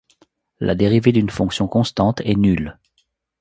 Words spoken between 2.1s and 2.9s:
est nulle.